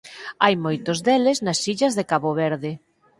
Hai 0.43 0.55
moitos 0.65 0.99
deles 1.07 1.37
nas 1.45 1.59
illas 1.73 1.93
de 1.97 2.07
Cabo 2.11 2.31
Verde. 2.41 2.71